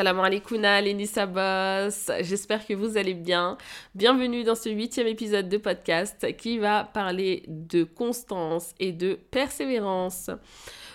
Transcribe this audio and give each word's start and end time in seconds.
Salam 0.00 0.18
alaikum, 0.20 0.62
Lénissa 0.62 1.26
Boss. 1.26 2.10
J'espère 2.22 2.66
que 2.66 2.72
vous 2.72 2.96
allez 2.96 3.12
bien. 3.12 3.58
Bienvenue 3.94 4.44
dans 4.44 4.54
ce 4.54 4.70
huitième 4.70 5.06
épisode 5.06 5.50
de 5.50 5.58
podcast 5.58 6.34
qui 6.38 6.56
va 6.56 6.84
parler 6.84 7.42
de 7.48 7.84
constance 7.84 8.72
et 8.80 8.92
de 8.92 9.18
persévérance. 9.30 10.30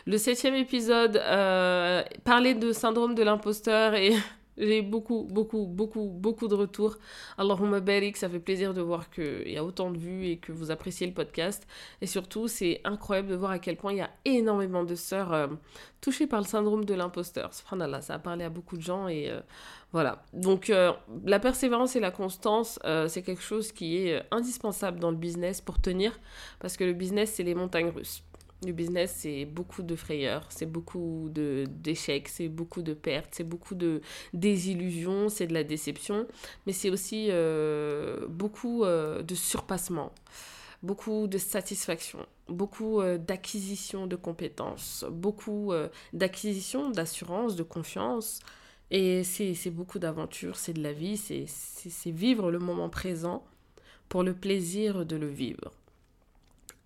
Le 0.07 0.17
septième 0.17 0.55
épisode 0.55 1.17
euh, 1.17 2.01
parlait 2.23 2.55
de 2.55 2.71
syndrome 2.71 3.13
de 3.13 3.21
l'imposteur 3.21 3.93
et 3.93 4.13
j'ai 4.57 4.81
beaucoup, 4.81 5.27
beaucoup, 5.29 5.65
beaucoup, 5.65 6.09
beaucoup 6.09 6.47
de 6.47 6.55
retours. 6.55 6.97
Allahumma 7.37 7.79
barik, 7.79 8.17
ça 8.17 8.29
fait 8.29 8.39
plaisir 8.39 8.73
de 8.73 8.81
voir 8.81 9.09
qu'il 9.09 9.49
y 9.51 9.57
a 9.57 9.63
autant 9.63 9.91
de 9.91 9.97
vues 9.97 10.27
et 10.27 10.37
que 10.37 10.51
vous 10.51 10.71
appréciez 10.71 11.05
le 11.07 11.13
podcast. 11.13 11.67
Et 12.01 12.07
surtout, 12.07 12.47
c'est 12.47 12.81
incroyable 12.83 13.29
de 13.29 13.35
voir 13.35 13.51
à 13.51 13.59
quel 13.59 13.75
point 13.77 13.91
il 13.93 13.97
y 13.97 14.01
a 14.01 14.11
énormément 14.23 14.83
de 14.83 14.95
sœurs 14.95 15.33
euh, 15.33 15.47
touchées 16.01 16.27
par 16.27 16.39
le 16.39 16.45
syndrome 16.45 16.85
de 16.85 16.93
l'imposteur. 16.93 17.53
Subhanallah, 17.53 18.01
ça 18.01 18.15
a 18.15 18.19
parlé 18.19 18.45
à 18.45 18.49
beaucoup 18.49 18.77
de 18.77 18.81
gens 18.81 19.07
et 19.07 19.29
euh, 19.29 19.41
voilà. 19.91 20.23
Donc, 20.33 20.69
euh, 20.69 20.93
la 21.25 21.39
persévérance 21.39 21.95
et 21.95 21.99
la 21.99 22.11
constance, 22.11 22.79
c'est 23.07 23.21
quelque 23.21 23.41
chose 23.41 23.71
qui 23.71 23.97
est 23.97 24.23
indispensable 24.31 24.99
dans 24.99 25.11
le 25.11 25.17
business 25.17 25.61
pour 25.61 25.79
tenir 25.79 26.19
parce 26.59 26.77
que 26.77 26.83
le 26.83 26.93
business, 26.93 27.33
c'est 27.33 27.43
les 27.43 27.55
montagnes 27.55 27.89
russes. 27.89 28.23
Le 28.63 28.71
business, 28.71 29.13
c'est 29.17 29.45
beaucoup 29.45 29.83
de 29.83 29.95
frayeurs, 29.95 30.47
c'est 30.49 30.65
beaucoup 30.65 31.29
d'échecs, 31.31 32.29
c'est 32.29 32.47
beaucoup 32.47 32.81
de 32.81 32.93
pertes, 32.93 33.29
c'est 33.33 33.43
beaucoup 33.43 33.75
de 33.75 34.01
désillusions, 34.33 35.29
c'est 35.29 35.45
de 35.45 35.53
la 35.53 35.63
déception, 35.63 36.25
mais 36.65 36.71
c'est 36.73 36.89
aussi 36.89 37.27
euh, 37.29 38.25
beaucoup 38.29 38.85
euh, 38.85 39.21
de 39.21 39.35
surpassement, 39.35 40.13
beaucoup 40.83 41.27
de 41.27 41.37
satisfaction, 41.37 42.25
beaucoup 42.47 43.01
euh, 43.01 43.17
d'acquisition 43.17 44.07
de 44.07 44.15
compétences, 44.15 45.05
beaucoup 45.11 45.73
d'acquisition 46.13 46.89
d'assurance, 46.89 47.55
de 47.55 47.63
confiance. 47.63 48.39
Et 48.91 49.23
c'est 49.23 49.71
beaucoup 49.71 49.99
d'aventures, 49.99 50.55
c'est 50.57 50.73
de 50.73 50.81
la 50.81 50.93
vie, 50.93 51.17
c'est 51.17 52.11
vivre 52.11 52.51
le 52.51 52.59
moment 52.59 52.89
présent 52.89 53.43
pour 54.09 54.23
le 54.23 54.33
plaisir 54.33 55.05
de 55.05 55.15
le 55.17 55.27
vivre. 55.27 55.71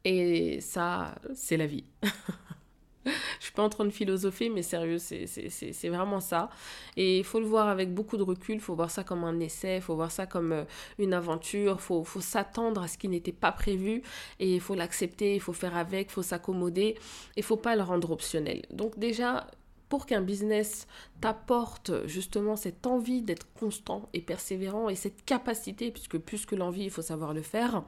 Et 0.05 0.61
ça, 0.61 1.15
c'est 1.33 1.57
la 1.57 1.67
vie. 1.67 1.85
Je 3.39 3.45
suis 3.45 3.53
pas 3.53 3.63
en 3.63 3.69
train 3.69 3.85
de 3.85 3.89
philosopher, 3.89 4.49
mais 4.49 4.61
sérieux, 4.61 4.97
c'est 4.99 5.89
vraiment 5.89 6.19
ça. 6.19 6.49
Et 6.97 7.19
il 7.19 7.23
faut 7.23 7.39
le 7.39 7.45
voir 7.45 7.67
avec 7.67 7.93
beaucoup 7.93 8.17
de 8.17 8.23
recul, 8.23 8.55
il 8.55 8.61
faut 8.61 8.75
voir 8.75 8.91
ça 8.91 9.03
comme 9.03 9.23
un 9.23 9.39
essai, 9.39 9.77
il 9.77 9.81
faut 9.81 9.95
voir 9.95 10.11
ça 10.11 10.25
comme 10.25 10.51
euh, 10.51 10.63
une 10.97 11.13
aventure, 11.13 11.77
il 11.79 11.81
faut, 11.81 12.03
faut 12.03 12.21
s'attendre 12.21 12.81
à 12.81 12.87
ce 12.87 12.97
qui 12.97 13.07
n'était 13.07 13.31
pas 13.31 13.51
prévu, 13.51 14.03
et 14.39 14.55
il 14.55 14.61
faut 14.61 14.75
l'accepter, 14.75 15.35
il 15.35 15.41
faut 15.41 15.53
faire 15.53 15.77
avec, 15.77 16.09
il 16.09 16.13
faut 16.13 16.23
s'accommoder, 16.23 16.95
il 17.37 17.43
faut 17.43 17.57
pas 17.57 17.75
le 17.75 17.83
rendre 17.83 18.11
optionnel. 18.11 18.63
Donc 18.71 18.99
déjà, 18.99 19.47
pour 19.87 20.05
qu'un 20.05 20.21
business 20.21 20.87
t'apporte 21.21 22.05
justement 22.05 22.55
cette 22.55 22.85
envie 22.85 23.21
d'être 23.21 23.47
constant 23.53 24.09
et 24.13 24.21
persévérant, 24.21 24.89
et 24.89 24.95
cette 24.95 25.25
capacité, 25.25 25.91
puisque 25.91 26.17
plus 26.17 26.45
que 26.45 26.55
l'envie, 26.55 26.83
il 26.83 26.91
faut 26.91 27.01
savoir 27.01 27.33
le 27.33 27.41
faire, 27.41 27.83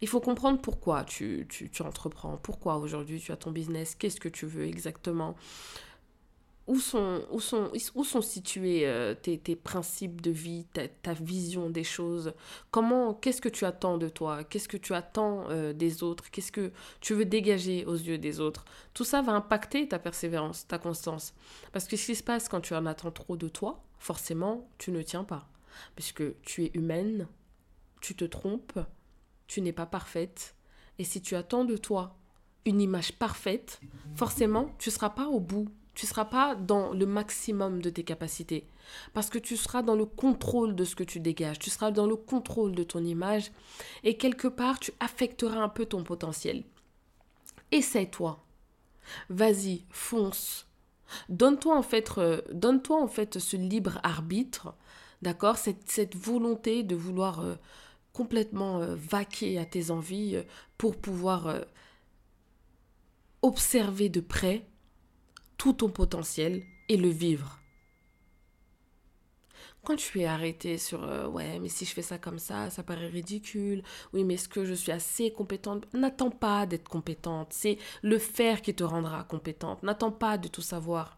il 0.00 0.08
faut 0.08 0.20
comprendre 0.20 0.60
pourquoi 0.60 1.04
tu, 1.04 1.46
tu, 1.48 1.82
entreprends, 1.82 2.36
pourquoi 2.36 2.76
aujourd'hui 2.76 3.20
tu 3.20 3.32
as 3.32 3.36
ton 3.36 3.50
business, 3.50 3.94
qu'est-ce 3.94 4.20
que 4.20 4.28
tu 4.28 4.46
veux 4.46 4.64
exactement. 4.64 5.36
Où 6.68 6.78
sont, 6.78 7.22
où 7.32 7.40
sont, 7.40 7.72
où 7.96 8.04
sont 8.04 8.22
situés 8.22 8.86
euh, 8.86 9.14
tes, 9.14 9.56
principes 9.56 10.20
de 10.20 10.30
vie, 10.30 10.64
ta, 11.02 11.12
vision 11.12 11.70
des 11.70 11.82
choses? 11.82 12.34
Comment, 12.70 13.14
qu'est-ce 13.14 13.40
que 13.40 13.48
tu 13.48 13.64
attends 13.64 13.98
de 13.98 14.08
toi? 14.08 14.44
Qu'est-ce 14.44 14.68
que 14.68 14.76
tu 14.76 14.94
attends 14.94 15.44
euh, 15.50 15.72
des 15.72 16.04
autres? 16.04 16.30
Qu'est-ce 16.30 16.52
que 16.52 16.70
tu 17.00 17.14
veux 17.14 17.24
dégager 17.24 17.84
aux 17.84 17.96
yeux 17.96 18.18
des 18.18 18.38
autres? 18.38 18.64
Tout 18.94 19.04
ça 19.04 19.22
va 19.22 19.32
impacter 19.32 19.88
ta 19.88 19.98
persévérance, 19.98 20.66
ta 20.68 20.78
constance. 20.78 21.34
Parce 21.72 21.86
que 21.86 21.96
ce 21.96 22.06
qui 22.06 22.14
se 22.14 22.22
passe 22.22 22.48
quand 22.48 22.60
tu 22.60 22.74
en 22.74 22.86
attends 22.86 23.10
trop 23.10 23.36
de 23.36 23.48
toi, 23.48 23.82
forcément, 23.98 24.68
tu 24.78 24.92
ne 24.92 25.02
tiens 25.02 25.24
pas. 25.24 25.48
Puisque 25.96 26.40
tu 26.42 26.64
es 26.64 26.70
humaine, 26.74 27.26
tu 28.00 28.14
te 28.14 28.24
trompes, 28.24 28.78
tu 29.52 29.60
n'es 29.60 29.72
pas 29.72 29.84
parfaite. 29.84 30.54
Et 30.98 31.04
si 31.04 31.20
tu 31.20 31.36
attends 31.36 31.66
de 31.66 31.76
toi 31.76 32.16
une 32.64 32.80
image 32.80 33.12
parfaite, 33.12 33.80
forcément, 34.14 34.74
tu 34.78 34.88
ne 34.88 34.94
seras 34.94 35.10
pas 35.10 35.26
au 35.26 35.40
bout. 35.40 35.68
Tu 35.92 36.06
ne 36.06 36.08
seras 36.08 36.24
pas 36.24 36.54
dans 36.54 36.94
le 36.94 37.04
maximum 37.04 37.82
de 37.82 37.90
tes 37.90 38.02
capacités. 38.02 38.66
Parce 39.12 39.28
que 39.28 39.38
tu 39.38 39.58
seras 39.58 39.82
dans 39.82 39.94
le 39.94 40.06
contrôle 40.06 40.74
de 40.74 40.84
ce 40.84 40.96
que 40.96 41.04
tu 41.04 41.20
dégages. 41.20 41.58
Tu 41.58 41.68
seras 41.68 41.90
dans 41.90 42.06
le 42.06 42.16
contrôle 42.16 42.74
de 42.74 42.82
ton 42.82 43.04
image. 43.04 43.52
Et 44.04 44.16
quelque 44.16 44.48
part, 44.48 44.80
tu 44.80 44.90
affecteras 45.00 45.60
un 45.60 45.68
peu 45.68 45.84
ton 45.84 46.02
potentiel. 46.02 46.64
Essaie-toi. 47.72 48.42
Vas-y, 49.28 49.84
fonce. 49.90 50.66
Donne-toi 51.28 51.76
en 51.76 51.82
fait, 51.82 52.10
euh, 52.16 52.40
en 52.88 53.06
fait 53.06 53.38
ce 53.38 53.58
libre 53.58 54.00
arbitre, 54.02 54.74
d'accord, 55.20 55.58
cette, 55.58 55.90
cette, 55.90 56.16
volonté 56.16 56.84
de 56.84 56.96
vouloir 56.96 57.40
euh, 57.40 57.56
complètement 58.12 58.80
euh, 58.80 58.94
vaquer 58.94 59.58
à 59.58 59.64
tes 59.64 59.90
envies 59.90 60.36
euh, 60.36 60.42
pour 60.78 61.00
pouvoir 61.00 61.46
euh, 61.46 61.60
observer 63.40 64.08
de 64.08 64.20
près 64.20 64.66
tout 65.56 65.72
ton 65.72 65.88
potentiel 65.88 66.62
et 66.88 66.96
le 66.96 67.08
vivre. 67.08 67.58
Quand 69.84 69.96
tu 69.96 70.20
es 70.20 70.26
arrêté 70.26 70.78
sur 70.78 71.00
ouais, 71.32 71.58
mais 71.58 71.68
si 71.68 71.84
je 71.84 71.92
fais 71.92 72.02
ça 72.02 72.16
comme 72.16 72.38
ça, 72.38 72.70
ça 72.70 72.84
paraît 72.84 73.08
ridicule. 73.08 73.82
Oui, 74.12 74.22
mais 74.22 74.34
est-ce 74.34 74.48
que 74.48 74.64
je 74.64 74.74
suis 74.74 74.92
assez 74.92 75.32
compétente? 75.32 75.92
N'attends 75.92 76.30
pas 76.30 76.66
d'être 76.66 76.88
compétente. 76.88 77.52
C'est 77.52 77.78
le 78.02 78.18
faire 78.18 78.62
qui 78.62 78.74
te 78.74 78.84
rendra 78.84 79.24
compétente. 79.24 79.82
N'attends 79.82 80.12
pas 80.12 80.38
de 80.38 80.46
tout 80.46 80.62
savoir. 80.62 81.16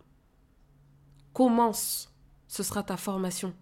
Commence. 1.34 2.10
Ce 2.48 2.62
sera 2.62 2.82
ta 2.82 2.96
formation. 2.96 3.54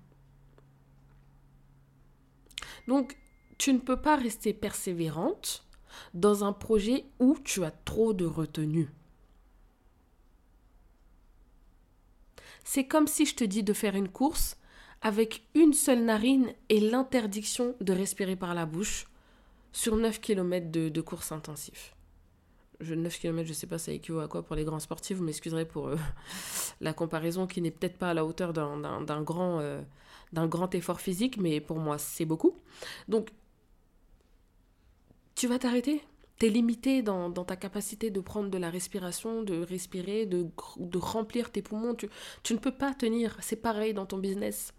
Donc, 2.86 3.16
tu 3.58 3.72
ne 3.72 3.78
peux 3.78 4.00
pas 4.00 4.16
rester 4.16 4.52
persévérante 4.52 5.64
dans 6.14 6.44
un 6.44 6.52
projet 6.52 7.04
où 7.18 7.36
tu 7.44 7.64
as 7.64 7.70
trop 7.70 8.12
de 8.12 8.24
retenue. 8.24 8.88
C'est 12.64 12.86
comme 12.86 13.06
si 13.06 13.26
je 13.26 13.34
te 13.34 13.44
dis 13.44 13.62
de 13.62 13.72
faire 13.72 13.96
une 13.96 14.08
course 14.08 14.56
avec 15.02 15.42
une 15.54 15.72
seule 15.72 16.04
narine 16.04 16.52
et 16.68 16.80
l'interdiction 16.80 17.74
de 17.80 17.92
respirer 17.92 18.36
par 18.36 18.54
la 18.54 18.66
bouche 18.66 19.08
sur 19.72 19.96
9 19.96 20.20
km 20.20 20.70
de, 20.70 21.00
course 21.00 21.32
intensif. 21.32 21.94
Je, 22.80 22.94
9 22.94 23.18
km, 23.18 23.44
je 23.44 23.52
ne 23.52 23.54
sais 23.54 23.66
pas 23.66 23.78
ça 23.78 23.92
équivaut 23.92 24.20
à 24.20 24.28
quoi 24.28 24.42
pour 24.42 24.54
les 24.54 24.64
grands 24.64 24.78
sportifs, 24.78 25.16
vous 25.16 25.24
m'excuserez 25.24 25.64
pour 25.64 25.88
euh, 25.88 25.96
la 26.80 26.92
comparaison 26.92 27.46
qui 27.46 27.60
n'est 27.60 27.70
peut-être 27.70 27.96
pas 27.96 28.10
à 28.10 28.14
la 28.14 28.24
hauteur 28.24 28.52
d'un 28.52 29.22
grand, 29.22 29.60
euh, 29.60 29.82
grand 30.32 30.74
effort 30.74 31.00
physique, 31.00 31.36
mais 31.38 31.60
pour 31.60 31.78
moi 31.78 31.98
c'est 31.98 32.24
beaucoup. 32.24 32.56
Donc 33.08 33.30
tu 35.42 35.48
vas 35.48 35.58
t'arrêter? 35.58 36.00
Tu 36.38 36.46
es 36.46 36.50
limité 36.50 37.02
dans, 37.02 37.32
ta 37.32 37.56
capacité 37.56 38.10
de 38.10 38.20
prendre 38.20 38.48
de 38.48 38.58
la 38.58 38.70
respiration, 38.70 39.42
de 39.42 39.60
respirer, 39.60 40.24
de, 40.24 40.46
remplir 40.94 41.50
tes 41.50 41.62
poumons. 41.62 41.96
Tu, 41.96 42.08
tu 42.44 42.54
ne 42.54 42.60
peux 42.60 42.70
pas 42.70 42.94
tenir. 42.94 43.36
C'est 43.40 43.56
pareil 43.56 43.92
dans 43.92 44.06
ton 44.06 44.18
business. 44.18 44.72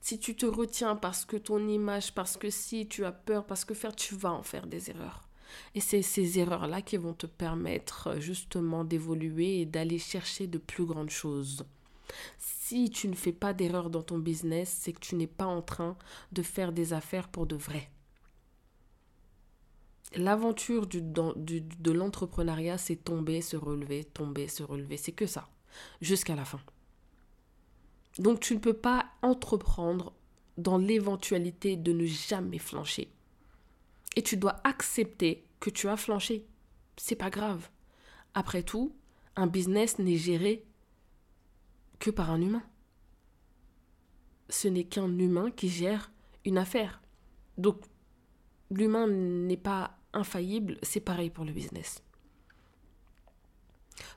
Si 0.00 0.18
tu 0.18 0.36
te 0.36 0.46
retiens 0.46 0.96
parce 0.96 1.26
que 1.26 1.36
ton 1.36 1.68
image, 1.68 2.14
parce 2.14 2.38
que 2.38 2.48
si 2.48 2.86
tu 2.88 3.04
as 3.04 3.12
peur, 3.12 3.44
parce 3.44 3.66
que 3.66 3.74
faire, 3.74 3.94
tu 3.94 4.14
vas 4.14 4.32
en 4.32 4.42
faire 4.42 4.66
des 4.66 4.88
erreurs. 4.88 5.28
Et 5.74 5.80
c'est 5.80 6.00
ces 6.00 6.38
erreurs-là 6.38 6.80
qui 6.80 6.96
vont 6.96 7.12
te 7.12 7.26
permettre 7.26 8.18
justement 8.20 8.84
d'évoluer 8.84 9.60
et 9.60 9.66
d'aller 9.66 9.98
chercher 9.98 10.46
de 10.46 10.56
plus 10.56 10.86
grandes 10.86 11.10
choses. 11.10 11.66
Si 12.38 12.88
tu 12.88 13.06
ne 13.06 13.14
fais 13.14 13.32
pas 13.32 13.52
d'erreurs 13.52 13.90
dans 13.90 14.02
ton 14.02 14.16
business, 14.16 14.74
c'est 14.80 14.94
que 14.94 15.00
tu 15.00 15.14
n'es 15.14 15.26
pas 15.26 15.44
en 15.44 15.60
train 15.60 15.98
de 16.32 16.40
faire 16.40 16.72
des 16.72 16.94
affaires 16.94 17.28
pour 17.28 17.46
de 17.46 17.56
vrai 17.56 17.90
l'aventure 20.16 20.86
du, 20.86 21.00
de 21.02 21.92
l'entrepreneuriat, 21.92 22.78
c'est 22.78 22.96
tomber, 22.96 23.40
se 23.40 23.56
relever, 23.56 24.04
tomber, 24.04 24.48
se 24.48 24.62
relever. 24.62 24.96
C'est 24.96 25.12
que 25.12 25.26
ça, 25.26 25.48
jusqu'à 26.00 26.34
la 26.34 26.44
fin. 26.44 26.60
Donc 28.18 28.40
tu 28.40 28.54
ne 28.54 28.60
peux 28.60 28.74
pas 28.74 29.06
entreprendre 29.22 30.12
dans 30.56 30.78
l'éventualité 30.78 31.76
de 31.76 31.92
ne 31.92 32.06
jamais 32.06 32.58
flancher. 32.58 33.10
Et 34.16 34.22
tu 34.22 34.36
dois 34.36 34.60
accepter 34.64 35.44
que 35.58 35.70
tu 35.70 35.88
as 35.88 35.96
flanché. 35.96 36.46
C'est 36.96 37.16
pas 37.16 37.30
grave. 37.30 37.68
Après 38.34 38.62
tout, 38.62 38.94
un 39.36 39.48
business 39.48 39.98
n'est 39.98 40.16
géré 40.16 40.64
que 41.98 42.10
par 42.10 42.30
un 42.30 42.40
humain. 42.40 42.62
Ce 44.48 44.68
n'est 44.68 44.84
qu'un 44.84 45.18
humain 45.18 45.50
qui 45.50 45.68
gère 45.68 46.12
une 46.44 46.58
affaire. 46.58 47.02
Donc, 47.58 47.80
l'humain 48.70 49.08
n'est 49.08 49.56
pas 49.56 49.98
infaillible, 50.14 50.78
c'est 50.82 51.00
pareil 51.00 51.30
pour 51.30 51.44
le 51.44 51.52
business. 51.52 52.02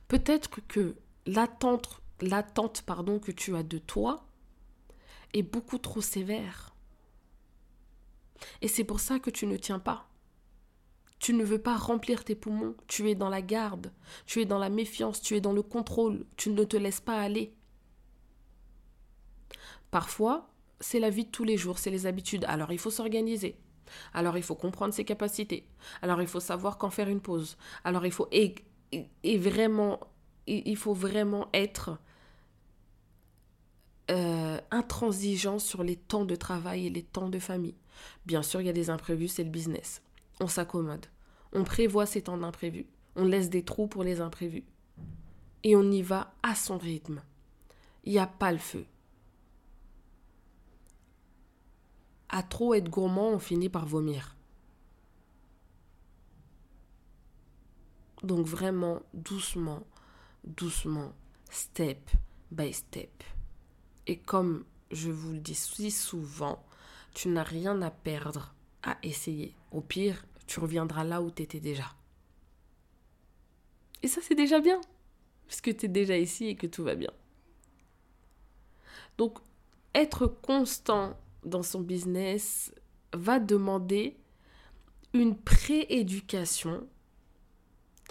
Peut-être 0.08 0.62
que 0.68 0.96
l'attente, 1.26 2.82
pardon, 2.86 3.20
que 3.20 3.32
tu 3.32 3.56
as 3.56 3.64
de 3.64 3.78
toi 3.78 4.26
est 5.34 5.44
beaucoup 5.44 5.78
trop 5.78 6.02
sévère. 6.02 6.76
Et 8.62 8.68
c'est 8.68 8.84
pour 8.84 9.00
ça 9.00 9.20
que 9.20 9.30
tu 9.30 9.46
ne 9.48 9.58
tiens 9.58 9.80
pas. 9.80 10.10
Tu 11.20 11.34
ne 11.34 11.44
veux 11.44 11.62
pas 11.62 11.76
remplir 11.76 12.24
tes 12.24 12.36
poumons, 12.36 12.76
tu 12.88 13.10
es 13.10 13.16
dans 13.16 13.30
la 13.30 13.42
garde, 13.42 13.92
tu 14.26 14.40
es 14.40 14.46
dans 14.46 14.60
la 14.60 14.70
méfiance, 14.70 15.20
tu 15.22 15.36
es 15.36 15.42
dans 15.42 15.54
le 15.54 15.64
contrôle, 15.64 16.26
tu 16.38 16.52
ne 16.52 16.64
te 16.64 16.78
laisses 16.78 17.02
pas 17.02 17.20
aller. 17.20 17.56
Parfois, 19.90 20.50
c'est 20.80 21.00
la 21.00 21.10
vie 21.10 21.26
de 21.26 21.32
tous 21.32 21.44
les 21.44 21.58
jours, 21.58 21.80
c'est 21.80 21.90
les 21.90 22.06
habitudes. 22.06 22.46
Alors 22.48 22.72
il 22.72 22.78
faut 22.78 22.92
s'organiser. 22.92 23.58
Alors 24.14 24.38
il 24.38 24.44
faut 24.44 24.56
comprendre 24.56 24.94
ses 24.94 25.06
capacités. 25.06 25.68
Alors 26.02 26.22
il 26.22 26.28
faut 26.28 26.40
savoir 26.40 26.78
quand 26.78 26.90
faire 26.90 27.10
une 27.10 27.22
pause. 27.22 27.58
Alors 27.84 28.06
il 28.06 28.12
faut 28.12 28.28
vraiment 30.94 31.48
être 31.54 31.98
euh, 34.10 34.58
intransigeant 34.72 35.60
sur 35.60 35.84
les 35.84 35.98
temps 35.98 36.24
de 36.24 36.36
travail 36.36 36.88
et 36.88 36.90
les 36.90 37.04
temps 37.04 37.28
de 37.30 37.40
famille. 37.40 37.76
Bien 38.26 38.42
sûr, 38.42 38.62
il 38.62 38.68
y 38.68 38.70
a 38.70 38.74
des 38.74 38.90
imprévus, 38.90 39.28
c'est 39.28 39.44
le 39.44 39.50
business. 39.50 40.02
On 40.40 40.48
s'accommode. 40.48 41.08
On 41.52 41.64
prévoit 41.66 42.06
ces 42.06 42.22
temps 42.22 42.38
d'imprévus. 42.38 42.86
On 43.18 43.26
laisse 43.26 43.50
des 43.50 43.64
trous 43.64 43.88
pour 43.88 44.04
les 44.04 44.22
imprévus. 44.22 44.64
Et 45.64 45.76
on 45.76 45.92
y 45.92 46.02
va 46.02 46.34
à 46.42 46.56
son 46.56 46.78
rythme. 46.78 47.22
Il 48.06 48.14
n'y 48.14 48.20
a 48.20 48.28
pas 48.28 48.52
le 48.54 48.60
feu. 48.60 48.86
À 52.30 52.44
trop 52.44 52.74
être 52.74 52.90
gourmand, 52.90 53.30
on 53.30 53.40
finit 53.40 53.70
par 53.70 53.86
vomir. 53.86 54.36
Donc 58.24 58.46
vraiment, 58.46 59.02
doucement, 59.14 59.84
doucement, 60.44 61.14
step 61.50 62.10
by 62.52 62.74
step. 62.74 63.24
Et 64.08 64.18
comme 64.18 64.66
je 64.92 65.12
vous 65.12 65.34
le 65.34 65.40
dis 65.40 65.56
si 65.56 65.92
souvent, 65.92 66.64
tu 67.14 67.30
n'as 67.30 67.44
rien 67.44 67.82
à 67.82 67.92
perdre 67.92 68.54
à 68.84 68.98
essayer. 69.04 69.56
Au 69.72 69.82
pire, 69.82 70.26
tu 70.48 70.60
reviendras 70.60 71.04
là 71.04 71.22
où 71.22 71.32
tu 71.32 71.44
étais 71.44 71.60
déjà. 71.60 71.94
Et 74.04 74.08
ça, 74.08 74.22
c'est 74.22 74.36
déjà 74.36 74.60
bien, 74.60 74.80
parce 75.48 75.62
que 75.62 75.72
tu 75.72 75.86
es 75.86 75.90
déjà 75.90 76.18
ici 76.18 76.46
et 76.46 76.56
que 76.56 76.68
tout 76.68 76.84
va 76.84 76.96
bien. 76.96 77.12
Donc, 79.18 79.40
être 79.94 80.28
constant 80.28 81.18
dans 81.44 81.64
son 81.64 81.82
business 81.82 82.74
va 83.14 83.40
demander 83.40 84.18
une 85.14 85.36
prééducation 85.36 86.88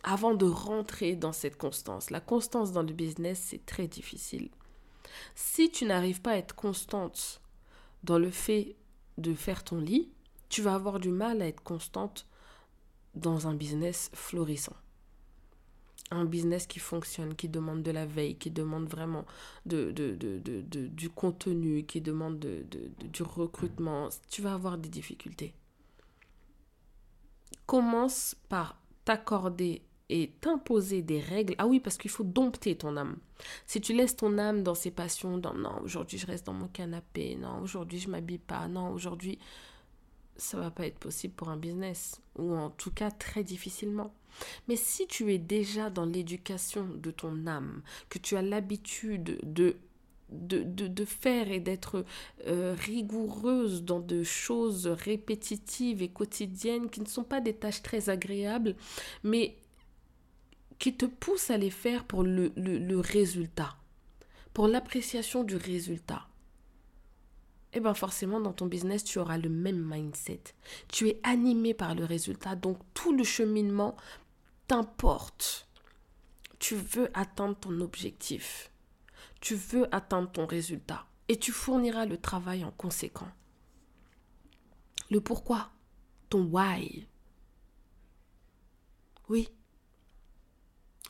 avant 0.02 0.34
de 0.34 0.46
rentrer 0.46 1.16
dans 1.16 1.32
cette 1.32 1.56
constance. 1.56 2.10
La 2.10 2.20
constance 2.20 2.72
dans 2.72 2.82
le 2.82 2.92
business, 2.92 3.40
c'est 3.48 3.66
très 3.66 3.88
difficile. 3.88 4.50
Si 5.34 5.70
tu 5.70 5.84
n'arrives 5.84 6.22
pas 6.22 6.32
à 6.32 6.36
être 6.36 6.54
constante 6.54 7.40
dans 8.04 8.18
le 8.18 8.30
fait 8.30 8.76
de 9.18 9.34
faire 9.34 9.64
ton 9.64 9.78
lit, 9.78 10.10
tu 10.48 10.62
vas 10.62 10.74
avoir 10.74 11.00
du 11.00 11.10
mal 11.10 11.42
à 11.42 11.46
être 11.46 11.62
constante 11.62 12.26
dans 13.14 13.48
un 13.48 13.54
business 13.54 14.10
florissant. 14.14 14.76
Un 16.12 16.24
business 16.24 16.66
qui 16.66 16.78
fonctionne, 16.78 17.34
qui 17.34 17.48
demande 17.48 17.82
de 17.82 17.90
la 17.90 18.06
veille, 18.06 18.36
qui 18.36 18.50
demande 18.50 18.86
vraiment 18.88 19.24
de, 19.64 19.90
du 19.90 21.10
contenu, 21.10 21.84
qui 21.84 22.00
demande 22.00 22.38
du 22.38 23.22
recrutement. 23.22 24.08
Tu 24.30 24.40
vas 24.40 24.54
avoir 24.54 24.78
des 24.78 24.88
difficultés. 24.88 25.52
Commence 27.66 28.36
par 28.48 28.80
t'accorder 29.04 29.82
et 30.08 30.30
t'imposer 30.40 31.02
des 31.02 31.20
règles. 31.20 31.54
Ah 31.58 31.66
oui, 31.66 31.80
parce 31.80 31.96
qu'il 31.96 32.10
faut 32.10 32.24
dompter 32.24 32.76
ton 32.76 32.96
âme. 32.96 33.16
Si 33.66 33.80
tu 33.80 33.92
laisses 33.92 34.16
ton 34.16 34.38
âme 34.38 34.62
dans 34.62 34.74
ses 34.74 34.90
passions, 34.90 35.38
dans 35.38 35.54
non, 35.54 35.80
aujourd'hui 35.82 36.18
je 36.18 36.26
reste 36.26 36.46
dans 36.46 36.52
mon 36.52 36.68
canapé, 36.68 37.36
non, 37.36 37.60
aujourd'hui 37.60 37.98
je 37.98 38.08
m'habille 38.08 38.38
pas, 38.38 38.68
non, 38.68 38.90
aujourd'hui 38.90 39.38
ça 40.38 40.58
va 40.58 40.70
pas 40.70 40.86
être 40.86 40.98
possible 40.98 41.34
pour 41.34 41.48
un 41.48 41.56
business 41.56 42.20
ou 42.36 42.54
en 42.54 42.70
tout 42.70 42.90
cas 42.90 43.10
très 43.10 43.44
difficilement. 43.44 44.12
Mais 44.68 44.76
si 44.76 45.06
tu 45.06 45.32
es 45.32 45.38
déjà 45.38 45.88
dans 45.88 46.04
l'éducation 46.04 46.86
de 46.86 47.10
ton 47.10 47.46
âme, 47.46 47.82
que 48.08 48.18
tu 48.18 48.36
as 48.36 48.42
l'habitude 48.42 49.38
de 49.42 49.76
de, 50.30 50.64
de, 50.64 51.04
faire 51.04 51.50
et 51.52 51.60
d'être 51.60 52.04
euh, 52.46 52.74
rigoureuse 52.76 53.84
dans 53.84 54.00
de 54.00 54.24
choses 54.24 54.86
répétitives 54.86 56.02
et 56.02 56.08
quotidiennes 56.08 56.90
qui 56.90 57.00
ne 57.00 57.06
sont 57.06 57.22
pas 57.22 57.40
des 57.40 57.54
tâches 57.54 57.82
très 57.82 58.10
agréables, 58.10 58.74
mais 59.22 59.56
qui 60.78 60.94
te 60.94 61.06
pousse 61.06 61.50
à 61.50 61.56
les 61.56 61.70
faire 61.70 62.04
pour 62.04 62.22
le, 62.22 62.52
résultat, 63.00 63.76
pour 64.52 64.68
l'appréciation 64.68 65.44
du 65.44 65.56
résultat. 65.56 66.26
Eh 67.72 67.80
bien 67.80 67.94
forcément, 67.94 68.40
dans 68.40 68.52
ton 68.52 68.66
business, 68.66 69.04
tu 69.04 69.18
auras 69.18 69.38
le 69.38 69.48
même 69.48 69.82
mindset. 69.82 70.42
Tu 70.88 71.08
es 71.08 71.20
animé 71.22 71.74
par 71.74 71.94
le 71.94 72.04
résultat, 72.04 72.56
donc 72.56 72.78
tout 72.94 73.12
le 73.12 73.24
cheminement 73.24 73.96
t'importe. 74.66 75.68
Tu 76.58 76.74
veux 76.74 77.10
atteindre 77.14 77.56
ton 77.56 77.80
objectif. 77.80 78.70
Tu 79.40 79.54
veux 79.54 79.94
atteindre 79.94 80.30
ton 80.30 80.46
résultat. 80.46 81.06
Et 81.28 81.38
tu 81.38 81.52
fourniras 81.52 82.06
le 82.06 82.18
travail 82.18 82.64
en 82.64 82.70
conséquent. 82.70 83.28
Le 85.10 85.20
pourquoi, 85.20 85.70
ton 86.30 86.44
why? 86.44 87.06
Oui, 89.28 89.48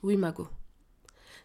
oui, 0.02 0.17
Mago. 0.17 0.49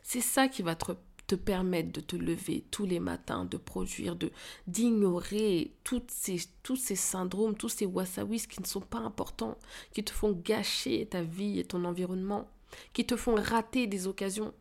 C'est 0.03 0.21
ça 0.21 0.47
qui 0.47 0.61
va 0.61 0.75
te, 0.75 0.91
permettre 1.35 1.91
de 1.91 2.01
te 2.01 2.15
lever 2.15 2.65
tous 2.71 2.85
les 2.85 2.99
matins, 2.99 3.45
de 3.45 3.57
produire, 3.57 4.15
de 4.15 4.31
d'ignorer 4.67 5.73
toutes 5.83 6.11
ces, 6.11 6.39
tous 6.63 6.75
ces 6.75 6.95
syndromes, 6.95 7.55
tous 7.55 7.69
ces 7.69 7.85
wasawis 7.85 8.47
qui 8.47 8.61
ne 8.61 8.67
sont 8.67 8.81
pas 8.81 8.99
importants, 8.99 9.57
qui 9.93 10.03
te 10.03 10.11
font 10.11 10.31
gâcher 10.31 11.05
ta 11.05 11.21
vie 11.21 11.59
et 11.59 11.65
ton 11.65 11.83
environnement, 11.85 12.49
qui 12.93 13.05
te 13.05 13.15
font 13.15 13.35
rater 13.35 13.87
des 13.87 14.07
occasions. 14.07 14.53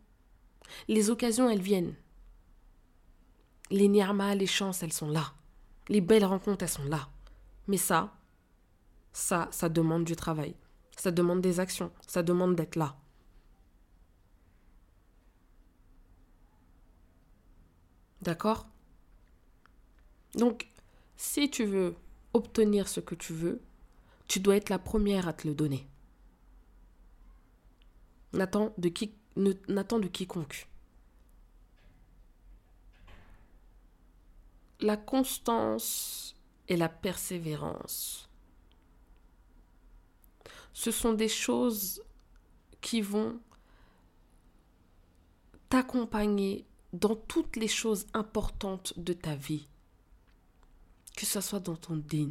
Les 0.88 1.10
occasions, 1.10 1.48
elles 1.48 1.62
viennent. 1.62 1.94
Les 3.70 3.88
nirmas, 3.88 4.34
les 4.34 4.46
chances, 4.46 4.82
elles 4.82 4.92
sont 4.92 5.10
là. 5.10 5.32
Les 5.88 6.00
belles 6.00 6.24
rencontres, 6.24 6.62
elles 6.62 6.68
sont 6.68 6.84
là. 6.84 7.08
Mais 7.66 7.76
ça, 7.76 8.12
ça, 9.12 9.48
ça 9.50 9.68
demande 9.68 10.04
du 10.04 10.16
travail. 10.16 10.54
Ça 10.96 11.10
demande 11.10 11.40
des 11.40 11.60
actions. 11.60 11.90
Ça 12.06 12.22
demande 12.22 12.56
d'être 12.56 12.76
là. 12.76 12.96
D'accord? 18.22 18.66
Donc, 20.34 20.68
si 21.16 21.50
tu 21.50 21.64
veux 21.64 21.96
obtenir 22.32 22.88
ce 22.88 23.00
que 23.00 23.14
tu 23.14 23.32
veux, 23.32 23.60
tu 24.28 24.40
dois 24.40 24.56
être 24.56 24.68
la 24.68 24.78
première 24.78 25.26
à 25.26 25.32
te 25.32 25.48
le 25.48 25.54
donner. 25.54 25.86
N'attends 28.32 28.72
de, 28.78 28.88
qui, 28.88 29.12
de 29.36 30.08
quiconque. 30.08 30.68
La 34.80 34.96
constance 34.96 36.36
et 36.68 36.76
la 36.76 36.88
persévérance, 36.88 38.30
ce 40.72 40.90
sont 40.90 41.12
des 41.12 41.28
choses 41.28 42.02
qui 42.80 43.02
vont 43.02 43.40
t'accompagner 45.68 46.64
dans 46.92 47.14
toutes 47.14 47.56
les 47.56 47.68
choses 47.68 48.06
importantes 48.14 48.94
de 48.96 49.12
ta 49.12 49.34
vie. 49.34 49.68
Que 51.16 51.26
ce 51.26 51.40
soit 51.40 51.60
dans 51.60 51.76
ton 51.76 51.96
din, 51.96 52.30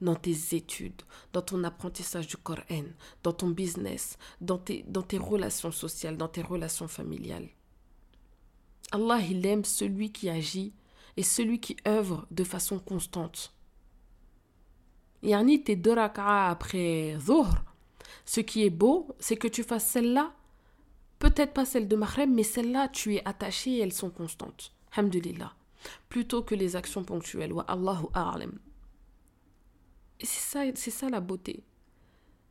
dans 0.00 0.14
tes 0.14 0.54
études, 0.54 1.02
dans 1.32 1.42
ton 1.42 1.64
apprentissage 1.64 2.26
du 2.26 2.36
Coran, 2.36 2.84
dans 3.22 3.32
ton 3.32 3.48
business, 3.48 4.18
dans 4.40 4.58
tes, 4.58 4.84
dans 4.88 5.02
tes 5.02 5.18
relations 5.18 5.72
sociales, 5.72 6.16
dans 6.16 6.28
tes 6.28 6.42
relations 6.42 6.88
familiales. 6.88 7.48
Allah, 8.92 9.20
il 9.20 9.44
aime 9.46 9.64
celui 9.64 10.12
qui 10.12 10.28
agit 10.28 10.72
et 11.16 11.22
celui 11.22 11.60
qui 11.60 11.76
œuvre 11.86 12.26
de 12.30 12.44
façon 12.44 12.78
constante. 12.78 13.52
Yani 15.22 15.62
tes 15.64 15.76
deux 15.76 15.96
après 15.96 17.16
Zohr, 17.18 17.48
ce 18.24 18.40
qui 18.40 18.64
est 18.64 18.70
beau, 18.70 19.08
c'est 19.18 19.36
que 19.36 19.48
tu 19.48 19.62
fasses 19.62 19.86
celle-là 19.86 20.34
Peut-être 21.18 21.52
pas 21.52 21.64
celle 21.64 21.88
de 21.88 21.96
Mahrem, 21.96 22.34
mais 22.34 22.42
celle-là, 22.42 22.88
tu 22.88 23.14
es 23.14 23.26
attaché 23.26 23.72
et 23.72 23.80
elles 23.80 23.92
sont 23.92 24.10
constantes. 24.10 24.72
Alhamdulillah. 24.92 25.54
Plutôt 26.08 26.42
que 26.42 26.54
les 26.54 26.76
actions 26.76 27.04
ponctuelles. 27.04 27.52
Wa 27.52 27.64
Allahu 27.68 28.06
a'lam. 28.14 28.58
Et 30.20 30.26
c'est 30.26 30.74
ça, 30.74 30.90
ça 30.90 31.08
la 31.08 31.20
beauté. 31.20 31.64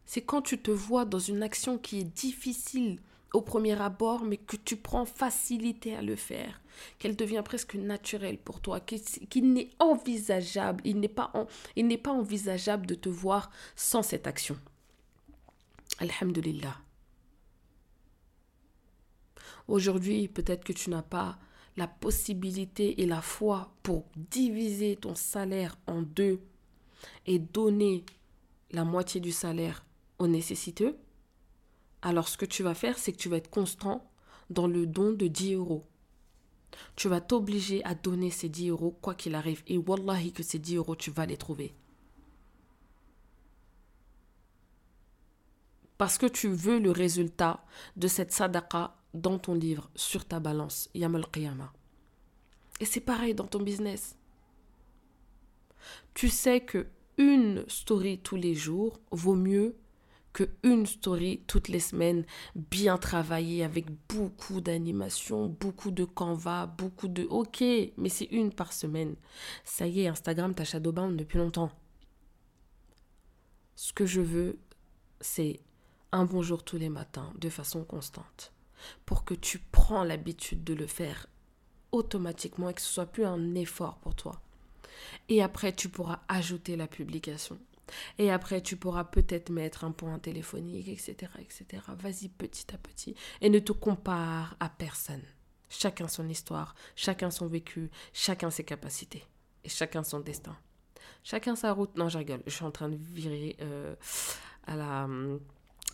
C'est 0.05 0.21
quand 0.21 0.41
tu 0.41 0.61
te 0.61 0.71
vois 0.71 1.05
dans 1.05 1.19
une 1.19 1.43
action 1.43 1.77
qui 1.77 1.99
est 1.99 2.03
difficile 2.03 2.99
au 3.33 3.41
premier 3.41 3.79
abord, 3.81 4.23
mais 4.23 4.37
que 4.37 4.57
tu 4.57 4.77
prends 4.77 5.05
facilité 5.05 5.95
à 5.95 6.01
le 6.01 6.15
faire, 6.15 6.61
qu'elle 6.99 7.15
devient 7.15 7.41
presque 7.43 7.73
naturelle 7.73 8.37
pour 8.37 8.61
toi, 8.61 8.79
qu'il 8.79 9.53
n'est 9.53 9.71
envisageable, 9.79 10.81
il 10.85 10.99
n'est 10.99 11.07
pas, 11.07 11.31
pas 12.03 12.11
envisageable 12.11 12.85
de 12.85 12.95
te 12.95 13.09
voir 13.09 13.49
sans 13.75 14.03
cette 14.03 14.27
action. 14.27 14.57
Alhamdulillah. 15.99 16.77
Aujourd'hui, 19.67 20.27
peut-être 20.27 20.63
que 20.63 20.73
tu 20.73 20.89
n'as 20.89 21.01
pas 21.01 21.37
la 21.77 21.87
possibilité 21.87 23.01
et 23.01 23.05
la 23.05 23.21
foi 23.21 23.73
pour 23.81 24.05
diviser 24.15 24.95
ton 24.95 25.15
salaire 25.15 25.77
en 25.87 26.01
deux 26.01 26.39
et 27.25 27.39
donner 27.39 28.05
la 28.71 28.83
moitié 28.83 29.19
du 29.19 29.31
salaire 29.31 29.85
aux 30.19 30.27
nécessiteux. 30.27 30.97
Alors 32.01 32.27
ce 32.27 32.37
que 32.37 32.45
tu 32.45 32.63
vas 32.63 32.75
faire, 32.75 32.97
c'est 32.97 33.11
que 33.11 33.17
tu 33.17 33.29
vas 33.29 33.37
être 33.37 33.49
constant 33.49 34.09
dans 34.49 34.67
le 34.67 34.85
don 34.85 35.11
de 35.13 35.27
10 35.27 35.53
euros. 35.55 35.85
tu 36.95 37.07
vas 37.07 37.21
t'obliger 37.21 37.83
à 37.85 37.93
donner 37.93 38.31
ces 38.31 38.49
10 38.49 38.69
euros 38.69 38.97
quoi 39.01 39.15
qu'il 39.15 39.35
arrive. 39.35 39.63
Et 39.67 39.77
wallahi 39.77 40.31
que 40.31 40.43
ces 40.43 40.59
10 40.59 40.75
euros, 40.77 40.95
tu 40.95 41.11
vas 41.11 41.25
les 41.25 41.37
trouver. 41.37 41.73
Parce 45.97 46.17
que 46.17 46.25
tu 46.25 46.49
veux 46.49 46.79
le 46.79 46.91
résultat 46.91 47.63
de 47.95 48.07
cette 48.07 48.31
sadaqa 48.31 48.95
dans 49.13 49.39
ton 49.39 49.53
livre, 49.53 49.89
sur 49.95 50.25
ta 50.25 50.39
balance, 50.39 50.89
Yamal. 50.93 51.25
Et 52.79 52.85
c'est 52.85 53.01
pareil 53.01 53.33
dans 53.33 53.47
ton 53.47 53.61
business. 53.61 54.17
Tu 56.13 56.29
sais 56.29 56.61
que 56.61 56.87
une 57.17 57.63
story 57.67 58.19
tous 58.19 58.35
les 58.35 58.55
jours 58.55 58.99
vaut 59.11 59.35
mieux 59.35 59.75
que 60.33 60.49
une 60.63 60.87
story 60.87 61.43
toutes 61.45 61.67
les 61.67 61.79
semaines, 61.79 62.25
bien 62.55 62.97
travaillée 62.97 63.63
avec 63.63 63.85
beaucoup 64.09 64.61
d'animation, 64.61 65.47
beaucoup 65.47 65.91
de 65.91 66.05
canvas, 66.05 66.65
beaucoup 66.65 67.07
de 67.07 67.23
OK, 67.25 67.61
mais 67.61 68.09
c'est 68.09 68.25
une 68.25 68.51
par 68.51 68.73
semaine. 68.73 69.15
Ça 69.63 69.85
y 69.85 70.01
est, 70.01 70.07
Instagram 70.07 70.55
t'a 70.55 70.65
shadowbound 70.65 71.17
depuis 71.17 71.37
longtemps. 71.37 71.71
Ce 73.75 73.93
que 73.93 74.07
je 74.07 74.21
veux, 74.21 74.57
c'est 75.21 75.59
un 76.11 76.25
bonjour 76.25 76.63
tous 76.63 76.77
les 76.77 76.89
matins 76.89 77.31
de 77.39 77.49
façon 77.49 77.83
constante 77.83 78.51
pour 79.05 79.23
que 79.23 79.33
tu 79.33 79.59
prends 79.59 80.03
l'habitude 80.03 80.63
de 80.63 80.73
le 80.73 80.87
faire 80.87 81.27
automatiquement 81.91 82.69
et 82.69 82.73
que 82.73 82.81
ce 82.81 82.91
soit 82.91 83.05
plus 83.05 83.25
un 83.25 83.55
effort 83.55 83.97
pour 83.97 84.15
toi. 84.15 84.41
Et 85.29 85.41
après, 85.41 85.73
tu 85.73 85.89
pourras 85.89 86.21
ajouter 86.27 86.75
la 86.75 86.87
publication. 86.87 87.57
Et 88.17 88.31
après, 88.31 88.61
tu 88.61 88.77
pourras 88.77 89.03
peut-être 89.03 89.49
mettre 89.49 89.83
un 89.83 89.91
point 89.91 90.17
téléphonique, 90.19 90.87
etc., 90.87 91.31
etc. 91.39 91.83
Vas-y 91.99 92.29
petit 92.29 92.73
à 92.73 92.77
petit. 92.77 93.15
Et 93.41 93.49
ne 93.49 93.59
te 93.59 93.71
compare 93.71 94.55
à 94.59 94.69
personne. 94.69 95.21
Chacun 95.69 96.07
son 96.07 96.27
histoire, 96.29 96.75
chacun 96.95 97.31
son 97.31 97.47
vécu, 97.47 97.89
chacun 98.13 98.49
ses 98.49 98.63
capacités. 98.63 99.25
Et 99.63 99.69
chacun 99.69 100.03
son 100.03 100.19
destin. 100.19 100.57
Chacun 101.23 101.55
sa 101.55 101.71
route. 101.71 101.95
Non, 101.97 102.09
je 102.09 102.17
rigole. 102.17 102.43
Je 102.45 102.51
suis 102.51 102.65
en 102.65 102.71
train 102.71 102.89
de 102.89 102.97
virer 102.97 103.55
euh, 103.61 103.95
à 104.67 104.75
la 104.75 105.07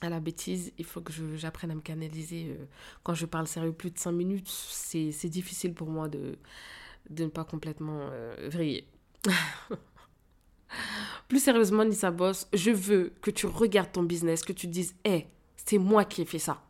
à 0.01 0.09
la 0.09 0.19
bêtise, 0.19 0.71
il 0.77 0.85
faut 0.85 1.01
que 1.01 1.11
j'apprenne 1.35 1.71
à 1.71 1.75
me 1.75 1.81
canaliser. 1.81 2.47
Euh, 2.49 2.65
quand 3.03 3.13
je 3.13 3.25
parle 3.25 3.47
sérieux 3.47 3.73
plus 3.73 3.91
de 3.91 3.97
5 3.97 4.11
minutes, 4.11 4.47
c'est 4.49 5.29
difficile 5.29 5.73
pour 5.73 5.89
moi 5.89 6.07
de, 6.07 6.37
de 7.09 7.23
ne 7.23 7.29
pas 7.29 7.43
complètement 7.43 8.09
euh, 8.11 8.49
vriller. 8.51 8.87
plus 11.27 11.39
sérieusement, 11.43 11.85
Nissa 11.85 12.11
Boss, 12.11 12.47
je 12.53 12.71
veux 12.71 13.13
que 13.21 13.31
tu 13.31 13.45
regardes 13.45 13.91
ton 13.91 14.03
business, 14.03 14.43
que 14.43 14.53
tu 14.53 14.67
dises, 14.67 14.95
hé, 15.05 15.27
c'est 15.57 15.77
moi 15.77 16.05
qui 16.05 16.21
ai 16.21 16.25
fait 16.25 16.39
ça. 16.39 16.61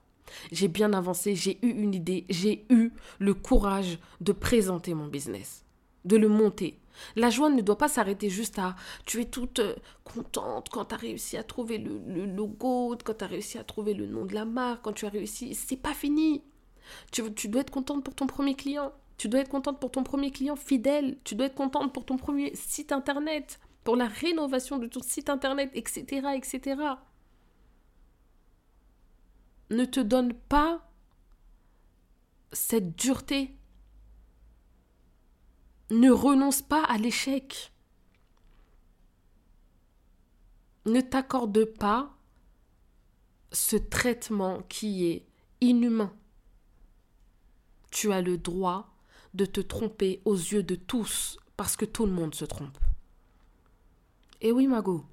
J'ai 0.52 0.68
bien 0.68 0.94
avancé, 0.94 1.36
j'ai 1.36 1.58
eu 1.66 1.70
une 1.70 1.94
idée, 1.94 2.26
j'ai 2.30 2.66
eu 2.70 2.92
le 3.20 3.34
courage 3.34 3.98
de 4.22 4.32
présenter 4.32 4.94
mon 4.94 5.08
business, 5.08 5.66
de 6.06 6.18
le 6.18 6.30
monter. 6.30 6.80
La 7.16 7.30
joie 7.30 7.50
ne 7.50 7.62
doit 7.62 7.78
pas 7.78 7.88
s'arrêter 7.88 8.30
juste 8.30 8.60
à 8.60 8.76
tu 9.06 9.22
es 9.22 9.26
toute 9.26 9.60
euh, 9.60 9.76
contente 10.04 10.70
quand 10.70 10.86
tu 10.86 10.96
as 10.96 10.98
réussi 10.98 11.38
à 11.38 11.44
trouver 11.44 11.78
le, 11.78 12.26
logo, 12.26 12.98
quand 13.04 13.18
tu 13.18 13.24
as 13.24 13.28
réussi 13.28 13.58
à 13.58 13.64
trouver 13.64 13.94
le 13.94 14.06
nom 14.06 14.26
de 14.26 14.34
la 14.34 14.46
marque, 14.46 14.84
quand 14.84 14.94
tu 14.94 15.06
as 15.06 15.10
réussi. 15.10 15.56
C'est 15.56 15.78
pas 15.78 15.94
fini. 15.94 16.44
Tu, 17.12 17.34
tu 17.34 17.48
dois 17.48 17.62
être 17.62 17.72
contente 17.72 18.04
pour 18.04 18.16
ton 18.16 18.28
premier 18.28 18.56
client. 18.56 18.92
Tu 19.18 19.28
dois 19.28 19.42
être 19.42 19.50
contente 19.50 19.80
pour 19.80 19.92
ton 19.92 20.04
premier 20.04 20.32
client 20.32 20.56
fidèle. 20.56 21.18
Tu 21.24 21.36
dois 21.36 21.48
être 21.48 21.56
contente 21.56 21.94
pour 21.94 22.06
ton 22.06 22.18
premier 22.18 22.56
site 22.56 22.92
internet, 22.92 23.60
pour 23.84 23.96
la 23.96 24.08
rénovation 24.08 24.78
de 24.78 24.88
ton 24.88 25.02
site 25.02 25.30
internet, 25.30 25.70
etc. 25.74 26.28
etc. 26.36 26.82
Ne 29.70 29.86
te 29.86 30.00
donne 30.00 30.34
pas 30.34 30.90
cette 32.52 32.96
dureté 32.96 33.59
ne 35.90 36.12
renonce 36.12 36.62
pas 36.62 36.84
à 36.84 36.98
l'échec. 36.98 37.72
Ne 40.86 41.02
t'accorde 41.02 41.66
pas 41.66 42.16
ce 43.52 43.76
traitement 43.76 44.62
qui 44.64 45.06
est 45.08 45.26
inhumain. 45.62 46.14
Tu 47.92 48.12
as 48.12 48.22
le 48.22 48.38
droit 48.38 48.94
de 49.34 49.46
te 49.46 49.62
tromper 49.62 50.22
aux 50.26 50.36
yeux 50.36 50.64
de 50.64 50.76
tous 50.76 51.40
parce 51.58 51.76
que 51.76 51.86
tout 51.86 52.06
le 52.06 52.12
monde 52.12 52.36
se 52.36 52.46
trompe. 52.46 52.78
Et 54.42 54.52
oui, 54.52 54.68
Mago. 54.68 55.06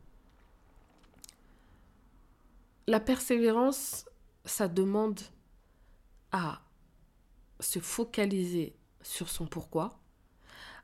La 2.87 3.01
persévérance, 3.01 4.07
ça 4.45 4.69
demande 4.69 5.21
à 6.31 6.63
se 7.59 7.81
focaliser 7.81 8.77
sur 9.03 9.29
son 9.29 9.47
pourquoi, 9.47 9.99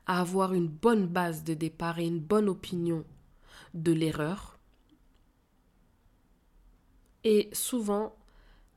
à 0.05 0.19
avoir 0.19 0.53
une 0.53 0.67
bonne 0.67 1.07
base 1.07 1.43
de 1.43 1.53
départ 1.53 1.99
et 1.99 2.07
une 2.07 2.19
bonne 2.19 2.49
opinion 2.49 3.05
de 3.73 3.91
l'erreur. 3.91 4.59
Et 7.23 7.49
souvent, 7.53 8.15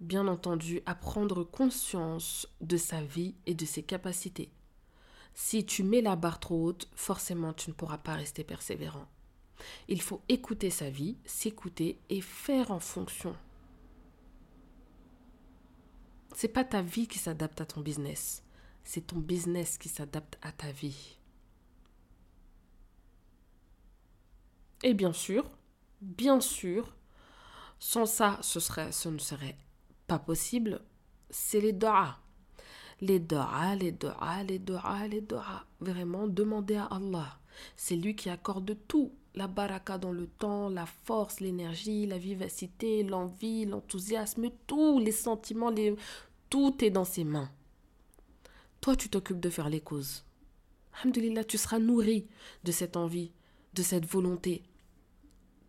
bien 0.00 0.28
entendu, 0.28 0.80
à 0.86 0.94
prendre 0.94 1.42
conscience 1.42 2.48
de 2.60 2.76
sa 2.76 3.02
vie 3.02 3.34
et 3.46 3.54
de 3.54 3.64
ses 3.64 3.82
capacités. 3.82 4.50
Si 5.34 5.66
tu 5.66 5.82
mets 5.82 6.00
la 6.00 6.16
barre 6.16 6.40
trop 6.40 6.64
haute, 6.64 6.88
forcément 6.94 7.52
tu 7.52 7.70
ne 7.70 7.74
pourras 7.74 7.98
pas 7.98 8.14
rester 8.14 8.44
persévérant. 8.44 9.06
Il 9.88 10.00
faut 10.00 10.22
écouter 10.28 10.70
sa 10.70 10.90
vie, 10.90 11.16
s'écouter 11.24 11.98
et 12.08 12.20
faire 12.20 12.70
en 12.70 12.80
fonction. 12.80 13.34
C'est 16.34 16.48
pas 16.48 16.64
ta 16.64 16.82
vie 16.82 17.08
qui 17.08 17.18
s'adapte 17.18 17.60
à 17.60 17.66
ton 17.66 17.80
business, 17.80 18.42
c'est 18.86 19.08
ton 19.08 19.18
business 19.18 19.76
qui 19.78 19.88
s'adapte 19.88 20.38
à 20.42 20.52
ta 20.52 20.70
vie. 20.70 21.18
Et 24.84 24.94
bien 24.94 25.12
sûr, 25.12 25.50
bien 26.00 26.40
sûr, 26.40 26.94
sans 27.80 28.06
ça, 28.06 28.38
ce, 28.42 28.60
serait, 28.60 28.92
ce 28.92 29.08
ne 29.08 29.18
serait 29.18 29.58
pas 30.06 30.20
possible, 30.20 30.80
c'est 31.30 31.60
les 31.60 31.72
doigts. 31.72 32.16
Les 33.00 33.18
doigts, 33.18 33.74
les 33.74 33.92
doigts, 33.92 34.42
les 34.44 34.60
doigts, 34.60 35.08
les 35.08 35.20
doigts. 35.20 35.64
Vraiment, 35.80 36.28
demandez 36.28 36.76
à 36.76 36.84
Allah. 36.84 37.38
C'est 37.74 37.96
lui 37.96 38.14
qui 38.14 38.30
accorde 38.30 38.76
tout. 38.86 39.12
La 39.34 39.48
baraka 39.48 39.98
dans 39.98 40.12
le 40.12 40.28
temps, 40.28 40.68
la 40.70 40.86
force, 40.86 41.40
l'énergie, 41.40 42.06
la 42.06 42.18
vivacité, 42.18 43.02
l'envie, 43.02 43.66
l'enthousiasme, 43.66 44.48
tous 44.66 45.00
les 45.00 45.12
sentiments, 45.12 45.74
tout 46.48 46.84
est 46.84 46.90
dans 46.90 47.04
ses 47.04 47.24
mains. 47.24 47.50
Toi, 48.80 48.96
tu 48.96 49.08
t'occupes 49.08 49.40
de 49.40 49.50
faire 49.50 49.68
les 49.68 49.80
causes. 49.80 50.24
Alhamdulillah, 50.94 51.44
tu 51.44 51.58
seras 51.58 51.78
nourri 51.78 52.26
de 52.64 52.72
cette 52.72 52.96
envie, 52.96 53.32
de 53.74 53.82
cette 53.82 54.06
volonté, 54.06 54.62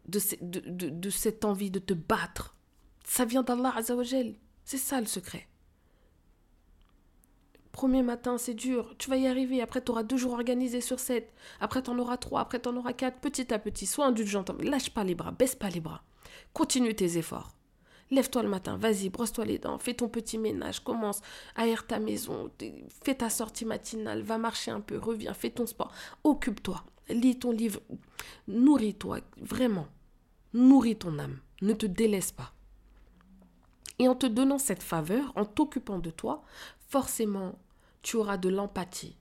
de, 0.07 1.09
cette 1.09 1.43
envie 1.43 1.71
de 1.71 1.79
te 1.79 1.93
battre. 1.93 2.55
Ça 3.03 3.25
vient 3.25 3.43
d'Allah 3.43 3.73
Azzawajal. 3.75 4.35
C'est 4.63 4.77
ça 4.77 4.99
le 4.99 5.07
secret. 5.07 5.47
Premier 7.71 8.01
matin, 8.01 8.37
c'est 8.37 8.53
dur. 8.53 8.95
Tu 8.97 9.09
vas 9.09 9.17
y 9.17 9.27
arriver. 9.27 9.61
Après, 9.61 9.83
tu 9.83 9.91
auras 9.91 10.03
deux 10.03 10.17
jours 10.17 10.33
organisés 10.33 10.81
sur 10.81 10.99
sept. 10.99 11.31
Après, 11.59 11.83
tu 11.83 11.89
en 11.89 11.99
auras 11.99 12.17
trois. 12.17 12.41
Après, 12.41 12.59
tu 12.59 12.67
en 12.69 12.75
auras 12.75 12.93
quatre. 12.93 13.19
Petit 13.19 13.53
à 13.53 13.59
petit. 13.59 13.85
Sois 13.85 14.07
indulgent. 14.07 14.43
Lâche 14.59 14.89
pas 14.89 15.03
les 15.03 15.13
bras. 15.15 15.31
Baisse 15.31 15.55
pas 15.55 15.69
les 15.69 15.79
bras. 15.79 16.03
Continue 16.53 16.95
tes 16.95 17.17
efforts. 17.17 17.56
Lève-toi 18.09 18.43
le 18.43 18.49
matin. 18.49 18.77
Vas-y, 18.77 19.09
brosse-toi 19.09 19.45
les 19.45 19.57
dents. 19.57 19.79
Fais 19.79 19.93
ton 19.93 20.07
petit 20.07 20.37
ménage. 20.37 20.83
Commence. 20.83 21.21
Aère 21.55 21.87
ta 21.87 21.99
maison. 21.99 22.51
Fais 23.03 23.15
ta 23.15 23.29
sortie 23.29 23.65
matinale. 23.65 24.21
Va 24.21 24.37
marcher 24.37 24.71
un 24.71 24.81
peu. 24.81 24.97
Reviens. 24.97 25.33
Fais 25.33 25.49
ton 25.49 25.65
sport. 25.65 25.91
Occupe-toi. 26.23 26.83
Lis 27.09 27.39
ton 27.39 27.51
livre. 27.51 27.81
Nourris-toi. 28.47 29.19
Vraiment. 29.37 29.87
Nourris 30.53 30.95
ton 30.95 31.19
âme, 31.19 31.39
ne 31.61 31.73
te 31.73 31.85
délaisse 31.85 32.31
pas. 32.31 32.53
Et 33.99 34.07
en 34.07 34.15
te 34.15 34.25
donnant 34.25 34.57
cette 34.57 34.81
faveur, 34.81 35.31
en 35.35 35.45
t'occupant 35.45 35.99
de 35.99 36.09
toi, 36.09 36.43
forcément, 36.87 37.59
tu 38.01 38.15
auras 38.15 38.37
de 38.37 38.49
l'empathie. 38.49 39.17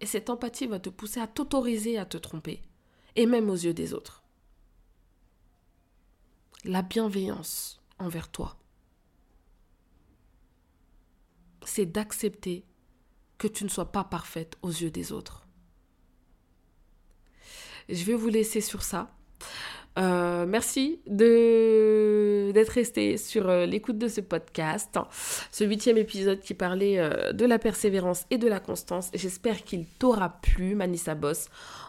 Et 0.00 0.06
cette 0.06 0.28
empathie 0.28 0.66
va 0.66 0.80
te 0.80 0.90
pousser 0.90 1.20
à 1.20 1.26
t'autoriser 1.26 1.96
à 1.96 2.04
te 2.04 2.16
tromper, 2.16 2.60
et 3.14 3.24
même 3.24 3.48
aux 3.48 3.54
yeux 3.54 3.72
des 3.72 3.94
autres. 3.94 4.24
La 6.64 6.82
bienveillance 6.82 7.80
envers 7.98 8.28
toi, 8.28 8.56
c'est 11.64 11.86
d'accepter 11.86 12.64
que 13.38 13.46
tu 13.46 13.64
ne 13.64 13.68
sois 13.68 13.92
pas 13.92 14.04
parfaite 14.04 14.56
aux 14.62 14.70
yeux 14.70 14.90
des 14.90 15.12
autres. 15.12 15.46
Je 17.88 18.02
vais 18.04 18.14
vous 18.14 18.28
laisser 18.28 18.60
sur 18.60 18.82
ça. 18.82 19.14
Euh, 19.98 20.44
merci 20.46 21.00
de 21.06 22.35
d'être 22.52 22.70
resté 22.70 23.16
sur 23.16 23.48
euh, 23.48 23.66
l'écoute 23.66 23.98
de 23.98 24.08
ce 24.08 24.20
podcast, 24.20 24.98
ce 25.50 25.64
huitième 25.64 25.98
épisode 25.98 26.40
qui 26.40 26.54
parlait 26.54 26.98
euh, 26.98 27.32
de 27.32 27.44
la 27.44 27.58
persévérance 27.58 28.24
et 28.30 28.38
de 28.38 28.48
la 28.48 28.60
constance. 28.60 29.10
J'espère 29.14 29.64
qu'il 29.64 29.86
t'aura 29.86 30.40
plu, 30.40 30.74
Manissa 30.74 31.14
Boss. 31.14 31.48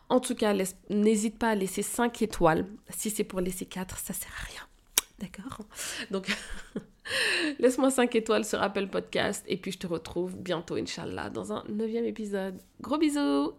En 0.09 0.19
tout 0.19 0.35
cas, 0.35 0.53
n'hésite 0.89 1.37
pas 1.37 1.49
à 1.49 1.55
laisser 1.55 1.81
5 1.81 2.21
étoiles. 2.21 2.65
Si 2.89 3.09
c'est 3.09 3.23
pour 3.23 3.41
laisser 3.41 3.65
4, 3.65 3.97
ça 3.97 4.13
sert 4.13 4.31
à 4.41 4.45
rien. 4.45 4.61
D'accord? 5.19 5.65
Donc, 6.11 6.27
laisse-moi 7.59 7.89
5 7.89 8.15
étoiles 8.15 8.45
sur 8.45 8.61
Apple 8.61 8.87
Podcast 8.87 9.43
et 9.47 9.57
puis 9.57 9.71
je 9.71 9.79
te 9.79 9.87
retrouve 9.87 10.35
bientôt, 10.37 10.75
Inch'Allah, 10.75 11.29
dans 11.29 11.51
un 11.53 11.63
neuvième 11.69 12.05
épisode. 12.05 12.59
Gros 12.81 12.97
bisous 12.97 13.53